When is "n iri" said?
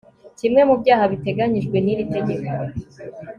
1.81-2.03